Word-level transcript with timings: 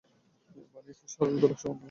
বানিয়েছেনে 0.73 1.09
সরল 1.13 1.35
দোলকসহ 1.41 1.63
নানা 1.63 1.73
যন্ত্র। 1.73 1.79